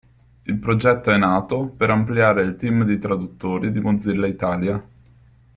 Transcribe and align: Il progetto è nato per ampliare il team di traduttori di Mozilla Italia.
Il 0.41 0.57
progetto 0.57 1.11
è 1.11 1.17
nato 1.19 1.67
per 1.77 1.91
ampliare 1.91 2.41
il 2.41 2.55
team 2.55 2.85
di 2.85 2.97
traduttori 2.97 3.71
di 3.71 3.79
Mozilla 3.79 4.25
Italia. 4.25 4.83